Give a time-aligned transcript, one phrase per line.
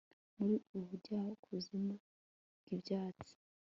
[0.37, 1.95] Muri ubujyakuzimu
[2.61, 3.33] bwibyatsi